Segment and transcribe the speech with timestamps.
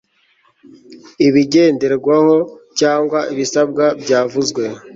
[1.27, 2.35] ibigenderwaho
[2.79, 4.63] cyangwa ibisabwa byavuzwe